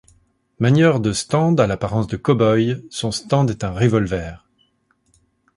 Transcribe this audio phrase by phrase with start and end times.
[0.57, 4.47] Manieur de stand à l'apparence de cow-boy, son stand est un revolver.